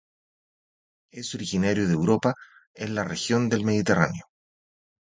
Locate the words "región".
3.03-3.49